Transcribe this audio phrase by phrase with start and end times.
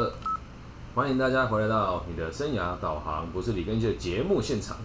[0.00, 0.12] 二，
[0.94, 4.78] 欢迎大家回来到你的生涯导航，不是李根基的节目现场。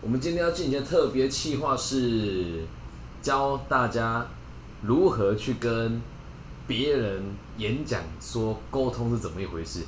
[0.00, 2.64] 我们今天要进行的特别企划是
[3.20, 4.26] 教大家
[4.80, 6.00] 如何去跟
[6.66, 7.22] 别人
[7.58, 9.80] 演讲，说沟通是怎么一回事。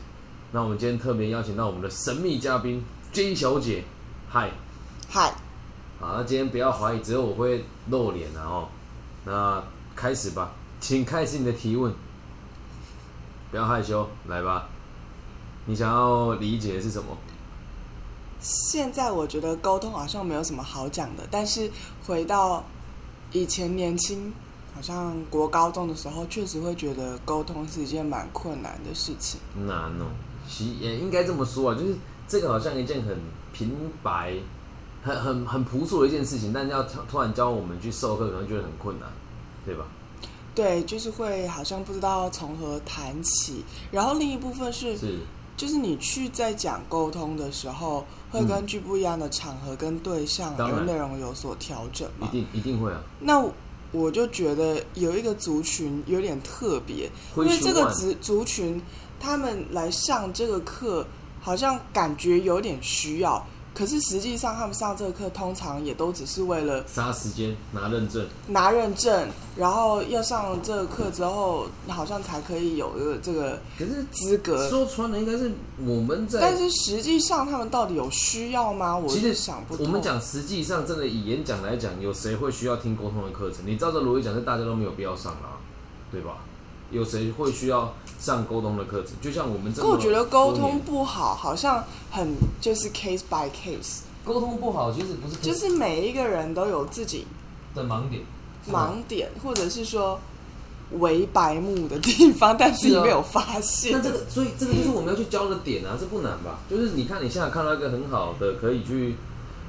[0.52, 3.82] 那我们今天特别邀请到我们的神秘嘉宾 J 小姐，
[4.28, 4.50] 嗨，
[5.08, 5.34] 嗨，
[5.98, 8.68] 好，那今天不要怀疑，只有我会露脸了哦。
[9.24, 9.62] 那
[9.94, 11.92] 开始吧，请开始你的提问，
[13.56, 14.68] 不要害羞，来吧。
[15.64, 17.16] 你想要理解的是什么？
[18.38, 21.70] 现在我觉得沟通好像没有什么好讲的，但是
[22.06, 22.62] 回到
[23.32, 24.30] 以前年轻，
[24.74, 29.40] 好像国高中的时候，确实会觉得沟通是一件蛮困难的事情。
[29.66, 30.04] 难哦，
[30.46, 31.96] 其也应该这么说啊，就是
[32.28, 33.18] 这个好像一件很
[33.54, 34.34] 平白、
[35.02, 39.08] 很很很朴素的一件事情，但是要突突然教我们去授课，可能觉得很困难，
[39.64, 39.86] 对吧？
[40.56, 43.62] 对，就是会好像不知道从何谈起。
[43.92, 45.18] 然后另一部分是，是，
[45.54, 52.26] 就是你去在讲沟通的时候，会嗯根据不一样的场合跟对象当然后内容有所调整嘛。
[52.32, 53.02] 一定一定会啊。
[53.20, 53.44] 那
[53.92, 58.80] 我就觉得有一个族群有点特别，因为这个族族群
[59.20, 61.06] 他们来上这个课，
[61.40, 63.46] 好像感觉有点需要，
[63.76, 74.66] 可是实际上他们上这个课通常也都只是为了杀时间拿认证，拿认证，然后要上了这个课之后，好像才可以有一个这个可是资格。
[74.70, 75.52] 说穿了，应该是
[75.84, 78.96] 我们在但是实际上他们到底有需要吗？
[78.96, 79.84] 我其实想不通。
[79.84, 83.66] 我们讲，实际上真的以演讲来讲，有谁会需要听沟通的课程？
[83.66, 85.60] 你照着逻辑讲，是大家都没有必要上啊，
[86.10, 86.38] 对吧？
[86.90, 89.12] 有谁会需要上沟通的课程？
[89.20, 94.00] 就像我们这么可我觉得沟通不好，好像很就是 case by case。
[94.24, 97.26] 沟通不好，其实不是就是每一个人都有自己
[97.74, 98.22] 的盲点，
[98.70, 100.18] 盲点，或者是说
[100.98, 104.00] 为白目的地方， 但是你没有发现那。
[104.00, 106.58] 这个，所以这个就是我们要去教的点啊，这不难吧？
[106.68, 109.14] 就是你看，你现在看到一个很好的可以去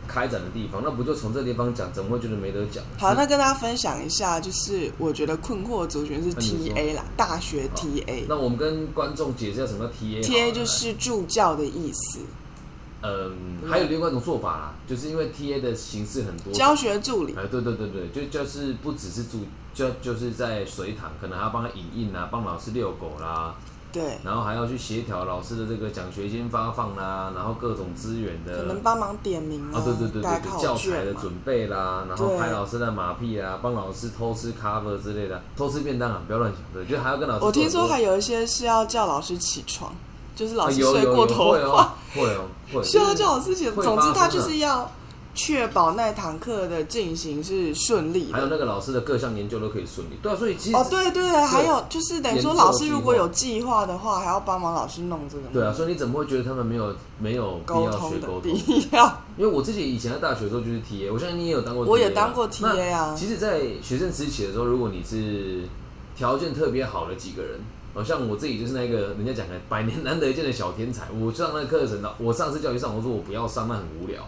[0.07, 2.83] 开展的地方，那不就从这地方讲，怎么会觉得没得讲？
[2.97, 8.23] 好，那跟大家分享一下，就是我觉得困惑的族群是那你说 TA 啦，大学 TA。
[8.27, 10.23] 那我们跟观众解释一下什么叫 TA。
[10.23, 12.19] TA 就是助教的意思，
[13.01, 17.35] 嗯，还有另外一种做法啦，就是因为 TA 的形式很多，教学助理。
[17.37, 23.55] 哎，对对对对，就就是不只是助，就就是在水塘，可能还要帮他影印啊，帮老师遛狗啦，
[23.91, 31.05] 对，然后还要去协调老师的这个奖学金发放啦，然后各种资源的，可能帮忙点名啊，对对对对教材。
[31.05, 37.51] 的准备啦，然后拍老师的马屁啊，帮老师偷吃 cover 之类的，偷吃便当啊，不要乱想，对，就还要跟老师我。
[37.51, 39.93] 听说还有一些是要叫老师起床，
[40.35, 42.41] 就是老啊师睡过头的话会哦，会哦
[42.73, 43.81] 会， 需要叫老师起床。
[43.83, 44.89] 总之，他就是要
[45.37, 48.33] 确保那堂课的进行是顺利的。
[48.33, 55.43] 还有那个老师的各项研究都可以顺利，对啊，所以其实哦，对对，还有就是等于说，老师如果有计划的话，还要帮忙老师弄这个。
[55.53, 58.41] 对啊，所以你怎么会觉得他们没有没有必沟要学通的沟通？
[58.41, 59.21] 必要。
[59.37, 61.91] 因为我自己以前在大学的时候就是 TA，我相信你也有当过 TA 啊。
[61.91, 65.63] 我也当过 TA 啊其实，在学生时期的时候，如果你是
[66.15, 67.59] 条件特别好的几个人，
[67.93, 71.05] 好像我自己就是那个人家讲的百年难得一见的小天才。
[71.19, 74.27] 我上那个课程的，我上次教育上，我说我不要上，那很无聊。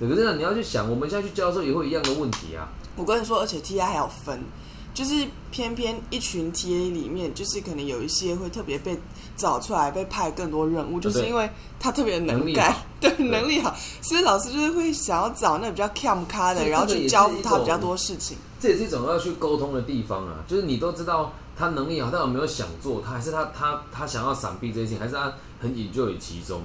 [0.00, 2.66] 对，可是呢，你要去想，我们现在去教授也会一样的问题啊。
[2.96, 4.40] 我跟你说，而且 TA 还有分，
[4.92, 8.98] 就是偏偏一群 TA 里面，就是可能有一些会特别被
[9.36, 18.36] 找出来，被派更多任务，就是因为他特别能干对能力好，所以老师就是会想要找那比较 cam 咖的，然后去这个也是一交付他比较多事情。
[18.58, 26.60] 这也是一种要去沟通的地方啊，就是你都知道他能力好，但有没有想做，他还是他他他想要闪避这些事情，还是他很引咎于其中，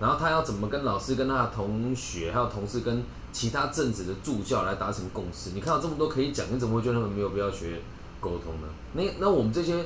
[0.00, 5.50] 然后他要怎么跟老师、跟他的同学还有同事、跟其他正职的助教来达成共识？
[5.54, 7.80] 你看到这么多可以讲，你怎么会觉得他们没有必要学
[8.20, 8.68] 沟通呢？
[8.94, 9.84] 那那我们这些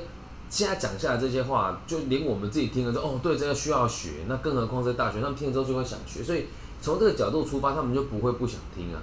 [0.49, 6.45] 现在讲下来这些话，就连我们自己听了之后，哦，对，这个需要学，那更何况在大学，他们听了之后就会想学，所以
[6.81, 9.01] 从这个角度出发，他们就不会不想听啊，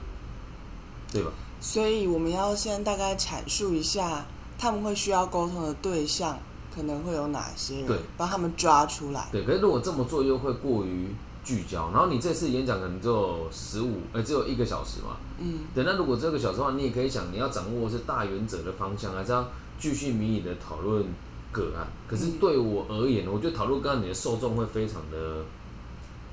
[1.13, 1.31] 对吧？
[1.61, 4.25] 所以我们要先大概阐述一下，
[4.59, 6.39] 他们会需要沟通的对象
[6.75, 9.29] 可能会有哪些对人，帮他们抓出来。
[9.33, 11.09] 对，可是如果这么做又会过于
[11.43, 15.17] 聚焦，然后你这次演讲可能只有十五，呃，只有一个小时嘛。
[15.39, 21.05] 嗯，对，那如果这个小时的话，你也可以想，你要掌握的是大原则的方向，还是要继续迷你的讨论
[21.51, 21.87] 个案？
[22.07, 25.43] 可是对我而言，我觉得讨论个案你的受众会非常的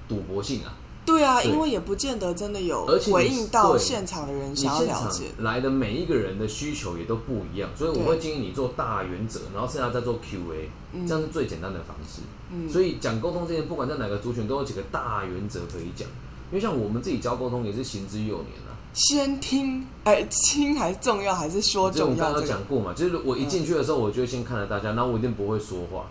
[0.08, 0.74] 赌博性啊。
[1.08, 5.32] 对啊，对因为也不见得真的有回应到对现场的人你想要了解。
[5.40, 12.22] 来的每一个人的需求也都不一样，所以我对会建议你做大原则，然后剩下再做 Q&A，、嗯这样是最简单的方式。
[12.52, 16.08] 嗯，所以讲沟通这件，不管在哪个族群，都有几个大原则可以讲。
[16.52, 26.08] 因为像我们自己教沟通也是行之有年啊，先听，哎，听还是重要，还是说这我刚刚讲过嘛，就是我一进去的时候，我就先看着大家，然后我一定不会说话，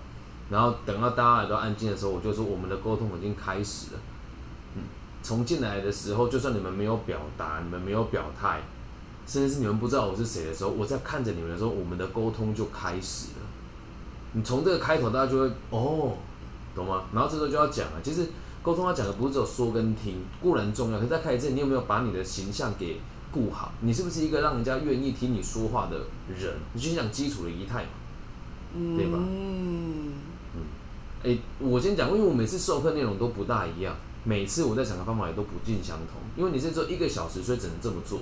[0.50, 4.00] 然后等到大家都安静的时候，我就说我们的沟通已经开始了。
[5.26, 8.61] 从进来的时候，就算你们没有表达，你们没有表态，
[9.26, 13.46] 甚至是你们不知道我是谁的时候，我在看着你们的时候，我们的沟通就开始了。
[14.34, 16.12] 你从这个开头，大家就会哦，
[16.76, 17.06] 懂吗？
[17.12, 18.28] 然后这时候就要讲了，其实
[18.62, 23.00] 沟通要讲的不是只有说跟听，固然重要，可是在开始之前，你有没有把你的形象给
[23.32, 23.73] 顾好？
[23.81, 25.96] 你是不是一个让人家愿意听你说话的
[26.38, 26.55] 人？
[26.73, 27.88] 你就讲基础的仪态嘛。
[28.96, 30.12] 对吧嗯，
[31.23, 33.96] 诶，我先讲，因为我每次授课内容都不大一样，
[34.26, 38.19] 每次我在想的方法也都不尽相同，因为你是做一个小时，所以只能这么做。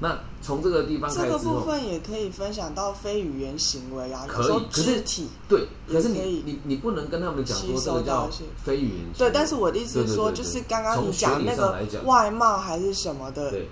[0.00, 5.26] 那从这个地方这个部开始之后，分也可以分享到非语言行为啊，可以肢体。
[5.48, 8.30] 对，可是你你你不能跟他们讲说这个叫
[8.64, 9.18] 非语言行为。
[9.18, 13.68] 对，但是我的意思是说，就是刚刚你讲那个外貌还是什么的，对，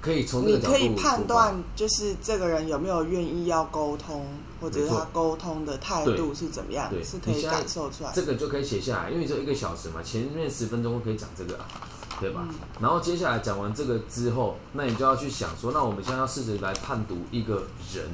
[0.00, 4.24] 可以从这个角度你可以判断，就是这个人有没有愿意要沟通，
[4.60, 8.14] 或者是他沟通的态度是怎么样对，是可以感受出来的。
[8.14, 11.66] 这个就可以写下来，因为只有一个小时嘛，前面十分钟可以讲这个啊，
[12.20, 12.46] 对吧？
[12.48, 18.06] 嗯然后接下来讲完这个之后，那你就要去想说，那我们现在要试着来判读一个人，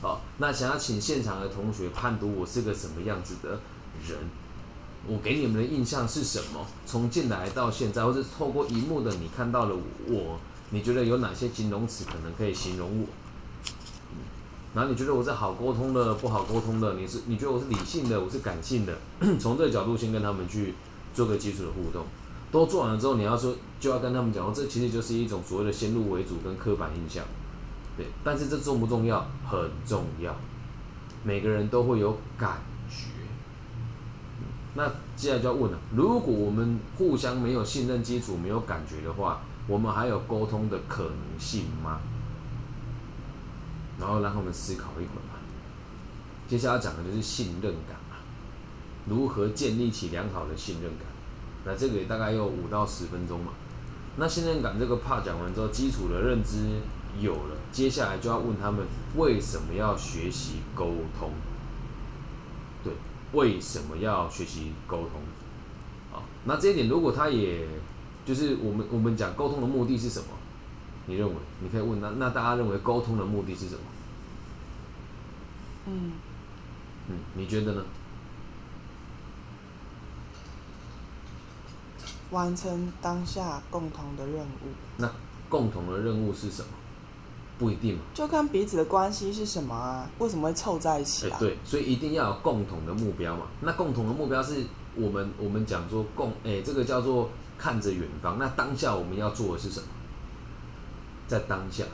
[0.00, 3.58] 好，那想要请现场的同学判读我是个什么样子的
[4.08, 4.18] 人，
[5.06, 6.64] 我给你们的印象是什么？
[6.86, 9.76] 从进来到现在，或者是透过荧幕的你看到了
[10.06, 10.38] 我，
[10.74, 13.06] 你觉得有哪些形容词可能可以形容我？
[14.74, 16.94] 然后你觉得我是好沟通的，不好沟通的？
[16.94, 18.92] 你是你觉得我是理性的，我是感性的？
[19.38, 20.74] 从这个角度先跟他们去
[21.14, 22.04] 做个基础的互动。
[22.50, 27.24] 都做完了之后，你要说就要跟他们讲，这其实就是一种所谓的先入为主跟刻板印象，
[27.96, 28.06] 对。
[28.24, 29.24] 但是这重不重要？
[29.48, 30.34] 很重要。
[31.22, 32.58] 每个人都会有感
[32.90, 33.06] 觉。
[34.74, 42.00] 那接下来就要问了：如果我们互相没有信任基础、没有感觉的话，我们还有沟通的可能性吗？
[43.98, 45.38] 然后让他们思考一会儿吧。
[46.48, 48.16] 接下来讲的就是信任感嘛，
[49.06, 51.06] 如何建立起良好的信任感。
[51.64, 53.52] 那这个也大概有五到十分钟嘛。
[54.16, 56.80] 那信任感这个 part 讲完之后，基础的认知
[57.18, 58.84] 有了，接下来就要问他们
[59.16, 61.30] 为什么要学习沟通？
[62.82, 62.92] 对，
[63.32, 65.20] 为什么要学习沟通？
[66.12, 67.66] 啊，那这一点如果他也
[68.24, 70.26] 就是我们我们讲沟通的目的是什么？
[71.06, 71.34] 你认为？
[71.60, 73.80] 你可以问那那大家认为沟通的目的是什么？
[75.86, 76.12] 嗯，
[77.08, 77.84] 嗯，你觉得呢？
[82.30, 85.08] 完成当下共同的任务，那
[85.48, 86.68] 共同的任务是什么？
[87.58, 88.00] 不一定嘛。
[88.14, 90.10] 就看彼此的关系是什么啊？
[90.18, 91.36] 为什么会凑在一起哎、啊？
[91.38, 93.42] 对，所以一定要有共同的目标嘛。
[93.60, 94.64] 那共同的目标是
[94.96, 97.28] 我们我们讲说共哎、这个叫做
[97.58, 98.38] 看着远方。
[98.38, 99.86] 那当下我们要做的是什么？
[101.26, 101.84] 在当下，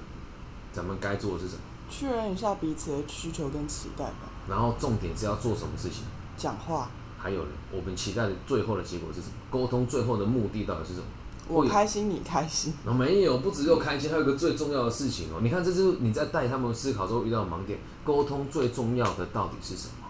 [0.73, 1.61] 咱们该做的是什么？
[1.89, 4.29] 确认一下彼此的需求跟期待吧。
[4.49, 6.05] 然后重点是要做什么事情？
[6.37, 9.35] 讲话，还有呢，我们期待的最后的结果是什么？
[9.51, 11.07] 沟通最后的目的到底是什么？
[11.49, 12.73] 我开心，你开心。
[12.85, 15.41] 没有，不只有开心，还有一个最重要的事情哦。
[15.43, 17.79] 你看，这就是你在带他们思考之后遇到的盲点。
[18.05, 20.07] 沟通最重要的到底是什么？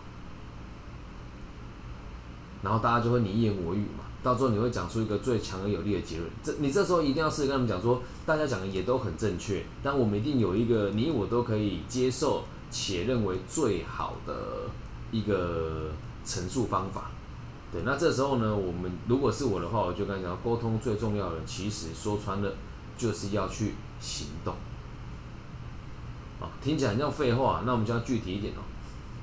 [2.63, 6.29] 然后大家就会你一言我一语嘛，到最后你会讲出一个最强而有力的结论。
[6.43, 14.71] 这你这时候一定要试着跟他们讲说，大家讲的也都很正确，但我们一定有一个你我都可以接受且认为最好的
[15.11, 15.91] 一个
[16.25, 17.11] 陈述方法。
[17.73, 22.53] 对，那这时候呢，我们如果是我的话，我就跟你讲，沟通最重要的，其实说穿了，
[22.99, 24.55] 就是要去行动。
[26.41, 28.61] 啊，听起来很像废话，那我们就要具体一点哦。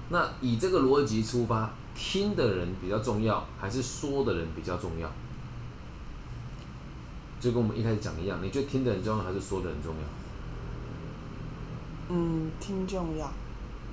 [0.10, 5.10] 那以这个逻辑出发，听的人比较重要，还是说的人比较重要？
[7.40, 10.02] 就跟我们一开始讲的一样，你觉得听的人重要，还是说的人重要？
[12.10, 13.30] 嗯，听重要。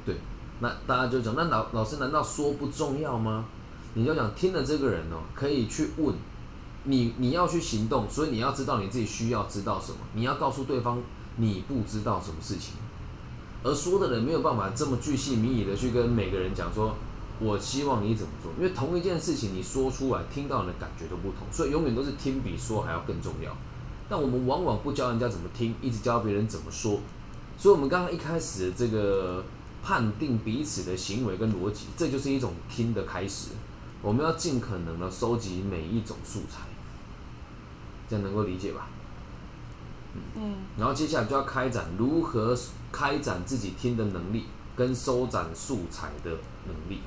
[0.06, 0.16] 对，
[0.60, 3.46] 那大家就讲，那老老师难道说不重要吗？
[3.94, 6.14] 你要讲听的这个人哦，可以去问
[6.84, 11.02] 你，你要去行动，所以你要知道你自己需要知道什么，你要告诉对方
[11.36, 12.74] 你不知道什么事情。
[13.62, 16.94] 而说的人没有办法这么巨细靡遗的去跟每个人讲说，
[17.40, 23.54] 我希望你怎么做，因为同一件事情你说出来，听到人的感觉都不同，所以永远都是听比说还要更重要。
[24.08, 27.00] 但我们往往不教人家怎么听，一直教别人怎么说。
[27.56, 29.44] 所以，我们刚刚一开始的这个
[29.82, 33.50] 判定彼此的行为跟逻辑，这就是一种听的开始。
[34.02, 36.62] 我们要尽可能的收集每一种素材，
[38.08, 38.88] 这样能够理解吧？
[40.36, 42.56] 嗯，然后接下来就要开展如何
[42.92, 44.44] 开展自己听的能力，
[44.76, 46.30] 跟收展素材的
[46.66, 47.00] 能力。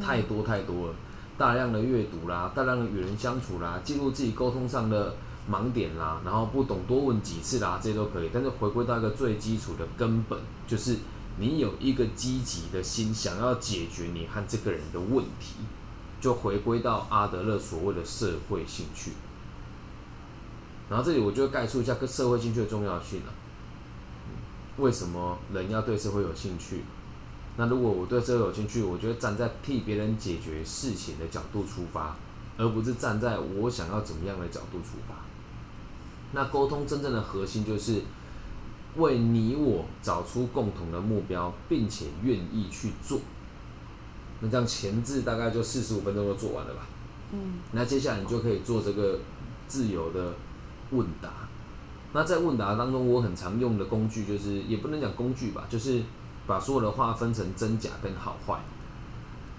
[0.00, 0.94] 太多太多了，
[1.36, 5.14] 大量的阅读啦，大量的与人相处啦，记录自己沟通上的
[5.50, 8.30] 盲点啦，然后不懂多问几次啦，这些都可以。
[8.32, 10.96] 但是回归到一个最基础的根本，就是
[11.38, 15.56] 你有一个积极的心，想要解决你和这个人的问题，
[16.20, 19.12] 就回归到阿德勒所谓的社会兴趣。
[20.88, 23.32] 然后这里我就概述一下跟社会兴趣的重要性了。
[24.76, 26.84] 为什么人要对社会有兴趣？
[27.56, 32.16] 那如果我对这个有兴趣，我觉得站在替别人解决事情的角度出发，
[32.56, 35.14] 而不是站在我想要怎么样的角度出发。
[36.32, 38.02] 那沟通真正的核心就是
[38.96, 43.20] 为你我找出共同的目标，并且愿意去做。
[44.40, 46.86] 那这样前置大概就四十五分钟就做完了吧？
[47.32, 49.18] 嗯，那接下来你就可以做这个
[49.68, 50.34] 自由的
[50.90, 51.30] 问答。
[52.12, 56.02] 那在问答当中，我很常用的工具就是，也不能讲工具吧，就是
[56.46, 58.58] 把所有的话分成真假跟好坏。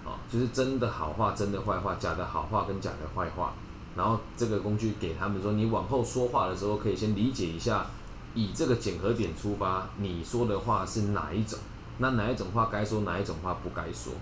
[0.04, 3.54] 哦，就是真的好话、真的坏话，假的好话跟假的坏话。
[3.96, 7.86] 然后这个工具给他们说，你往后说话的时候，可以先理解一下，
[8.34, 11.58] 以这个检核点出发，你说的话是哪一种？
[11.98, 14.12] 那哪一种话该说，哪一种话不该说？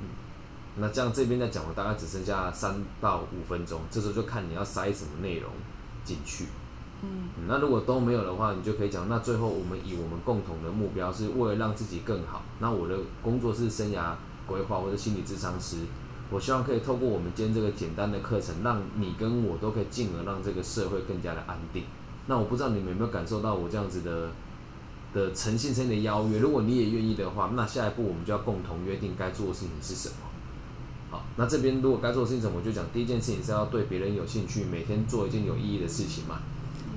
[0.00, 0.08] 嗯，
[0.76, 5.48] 那这样这边在讲的大概只剩下三到五分钟，这时候就看你要塞什么内容
[6.04, 6.48] 进去。
[7.02, 12.42] 嗯，那如果都没有的话，你就可以讲，那最后我们以我们共同的目标是为了让自己更好。
[12.60, 14.14] 那我的工作是生涯
[14.46, 15.78] 规划或者心理智商师。
[16.30, 21.82] 我希望可以透过我们今天这个简单的课程，让你跟我都可以进而让这个社会更加的安定。
[22.26, 24.30] 那我不知道你们有没有感受到我这样子的
[25.12, 26.38] 的诚信性的邀约？
[26.38, 30.14] 如果你也愿意的话，那下一步我们就要共同约定该做的事情是什么。
[31.10, 36.40] 好，那这边如果该做的事情，我就讲第一件事情是要对别人有兴趣，每天做一件有意义的事情嘛。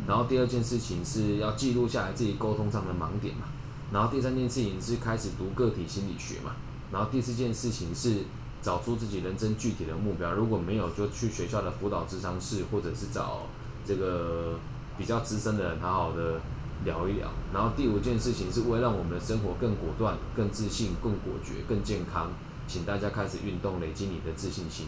[0.08, 3.46] 然后第二件事情是要记录下来自己沟通上的盲点嘛。
[3.92, 6.56] 然后第三件事情是开始读个体心理学嘛。
[6.92, 8.24] 然后第四件事情是。
[8.62, 13.44] 找出自己人生具体的目标，如果没有，就去学校的辅导智商室，或者是找
[13.86, 14.58] 这个
[14.98, 16.42] 比较资深的人，好好的
[16.84, 17.30] 聊一聊。
[17.54, 22.32] 然后第五件事情是为了让我们的生活更果断、更自信、更果决、更健康，
[22.68, 24.88] 请大家开始运动，累积你的自信心。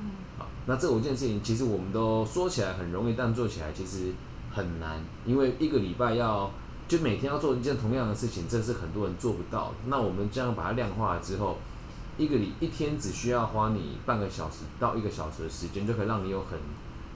[0.00, 4.12] 嗯，好，那这五件事情其实我们都说起来很容易，但做起来其实
[4.58, 6.50] 很难，因为一个礼拜要
[6.88, 9.72] 就每天要做一件同样的事情，这是很多人做不到。
[9.86, 11.56] 那我们这样把它量化了之后。
[12.18, 16.58] 一个礼一天只需要花你半个小时到一个小时的时间，就可以让你有很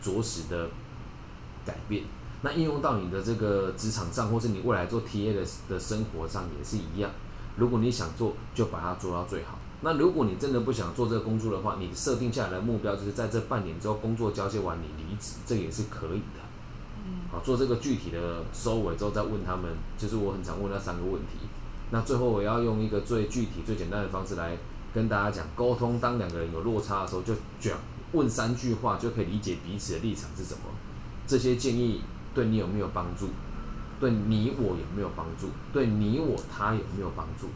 [0.01, 0.69] 着实的
[1.67, 2.05] 改变。
[2.43, 7.11] 那应用到你的这个职场上，或是你未来做 TA 的的生活上也是一样。
[7.57, 9.59] 如果你想做，就把它做到最好。
[9.81, 16.42] 那如果你真的不想做这个工作的话，你设定下来的目标就是在这半年之后工作交接完，你离职，这也是可以的。
[17.30, 21.47] 好，做这个具体的收尾之后再问他们，就是我很常问那三个问题。
[21.90, 24.56] 那最后我要用一个最具体、最简单的方式来。
[24.94, 27.78] 跟大家讲，沟通当两个人有落差的时候，就讲
[28.12, 30.61] 问三句话就可以理解彼此的立场是什么。
[31.26, 32.02] 这些建议
[32.35, 33.30] 对你有没有帮助？
[33.99, 35.49] 对你我有没有帮助？
[35.73, 37.47] 对你我他有没有帮助？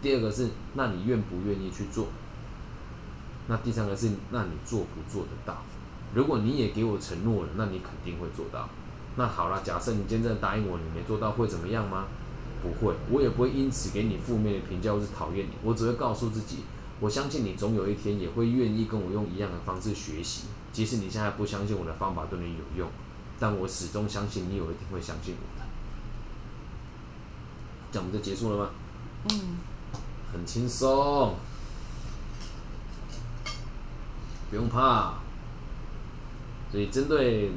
[0.00, 2.06] 第二个是，那你愿不愿意去做？
[3.46, 5.62] 那第三个是，那你做不做得到？
[6.14, 8.68] 如果你也给我承诺了，那你肯定会做到。
[9.16, 12.06] 那好了，假设你今天真的答应我，你没做到，会怎么样吗？
[12.62, 15.52] 不会，我也不会因此给你负面的评价或是讨厌你。
[15.62, 16.58] 我只会告诉自己，
[17.00, 20.44] 我相信你总有一天也会愿意跟我用一样的方式学习。
[20.72, 22.88] 即使你现在不相信我的方法对你有用，
[23.38, 25.66] 但我始终相信你有一天会相信我的。
[27.90, 28.70] 这样我们就结束了吗？
[29.30, 29.58] 嗯，
[30.32, 31.34] 很轻松，
[34.50, 35.14] 不用怕。
[36.70, 37.50] 所以针对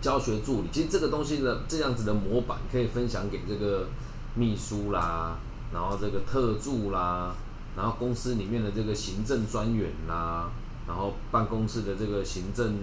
[0.00, 3.86] 教学助理，其实这个东西的这样子的模板可以分享给这个。
[4.34, 5.36] 秘书啦，
[5.72, 7.34] 然后这个特助啦，
[7.76, 10.48] 然后公司里面的这个行政专员啦，
[10.86, 12.76] 然后办公室的这个行政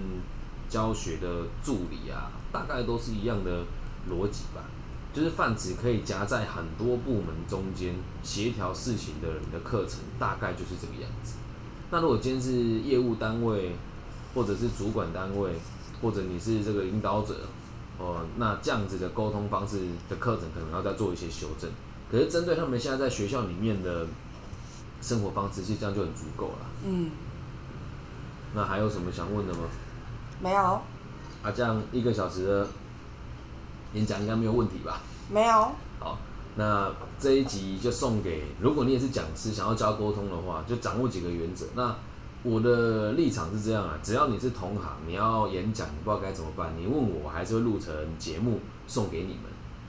[0.67, 3.61] 教学的助理啊，大概都是一样的
[4.09, 4.63] 逻辑吧。
[5.13, 11.35] 就是泛指可以夹在很多部门中间协调事情的人的课程，大概就是这个样子。
[11.91, 13.77] 那如果今天是业务单位，
[14.35, 15.53] 或者是主管单位，
[16.01, 17.35] 或者你是这个领导者。
[17.97, 21.69] 哦，那这样子的沟通方式的课程可能要再做一些修正。
[22.11, 24.05] 可是针对他们现在在学校里面的
[25.01, 26.65] 生活方式，其实这样就很足够了。
[26.85, 27.09] 嗯。
[28.53, 29.61] 那还有什么想问的吗？
[30.41, 30.61] 没有。
[30.61, 32.67] 啊，这样一个小时的
[33.93, 34.99] 演讲应该没有问题吧？
[35.29, 35.71] 没有。
[35.99, 36.17] 好，
[36.55, 41.65] 那这一集就送给，如果你也是讲师，想要教沟通的话，就掌握几个原则。
[41.75, 41.95] 那
[42.45, 49.43] 我的立场是这样啊，只要你是同行，你要演讲，你不知道该怎么办，你问我，还是会录成节目送给你们。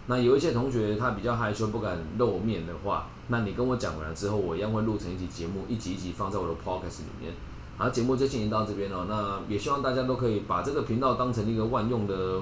[0.06, 7.34] 那有一些同学他比较害羞，不敢露面的话，那你跟我讲完了之后，我一样会录成一集节目，一集一集放在我的 podcast 里面。
[7.76, 9.04] 好，节目就进行到这边了。
[9.08, 12.40] 那也希望大家都可以把这个频道当成一个万用的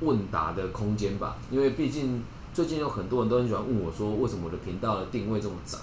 [0.00, 2.22] 问答的空间吧，因为毕竟。
[2.54, 5.78] 最近有很多人都很喜欢问我说，为什么我的频道的定位这么杂？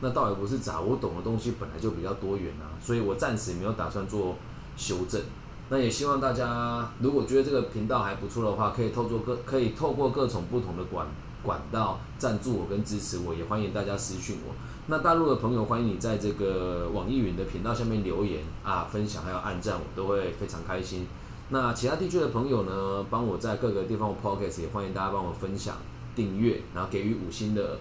[0.00, 4.36] 那倒也不是杂，我懂的东西本来就比较多元啊，所以我暂时没有打算做
[4.76, 5.20] 修正。
[5.68, 11.06] 那也希望大家如果觉得这个频道还不错的话，可以透过各可以透过各种不同的管
[11.44, 14.54] 管道赞助我跟支持我，也欢迎大家私讯我。
[14.88, 21.06] 那大陆的朋友，欢迎你在这个网易云的频道下面留言啊，分享还有按赞，我都会非常开心。
[21.50, 25.76] 那其他地区的朋友呢，帮我在各个地方 podcast 也欢迎大家帮我分享、
[26.16, 27.78] 订阅，然后给予五星的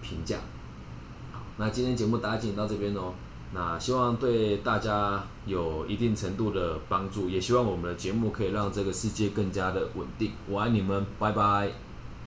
[0.00, 0.38] 评价。
[1.58, 3.14] 那今天节目打紧到这边哦。
[3.54, 10.32] 那希望对大家有一定程度的帮助，也希望我们的节目可以让这个世界更加的稳定。
[10.48, 11.85] 我爱你们，拜拜。